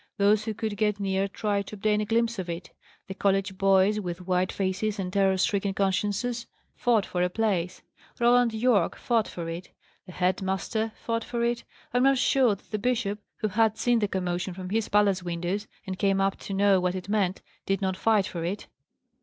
Those 0.17 0.45
who 0.45 0.55
could 0.55 0.77
get 0.77 0.99
near 0.99 1.27
tried 1.27 1.67
to 1.67 1.75
obtain 1.75 2.01
a 2.01 2.05
glimpse 2.05 2.39
of 2.39 2.49
it. 2.49 2.71
The 3.07 3.13
college 3.13 3.55
boys, 3.59 3.99
with 3.99 4.25
white 4.25 4.51
faces 4.51 4.97
and 4.97 5.13
terror 5.13 5.37
stricken 5.37 5.75
consciences, 5.75 6.47
fought 6.75 7.05
for 7.05 7.21
a 7.21 7.29
place; 7.29 7.83
Roland 8.19 8.51
Yorke 8.51 8.95
fought 8.95 9.27
for 9.27 9.47
it; 9.47 9.69
the 10.07 10.11
head 10.11 10.41
master 10.41 10.91
fought 10.95 11.23
for 11.23 11.43
it: 11.43 11.63
I 11.93 11.97
am 11.97 12.03
not 12.05 12.17
sure 12.17 12.55
that 12.55 12.71
the 12.71 12.79
bishop 12.79 13.19
who 13.41 13.49
had 13.49 13.77
seen 13.77 13.99
the 13.99 14.07
commotion 14.07 14.55
from 14.55 14.71
his 14.71 14.89
palace 14.89 15.21
windows, 15.21 15.67
and 15.85 15.99
came 15.99 16.19
up 16.19 16.35
to 16.39 16.53
know 16.55 16.79
what 16.79 16.95
it 16.95 17.07
meant 17.07 17.43
did 17.67 17.79
not 17.79 17.95
fight 17.95 18.25
for 18.25 18.43
it. 18.43 18.65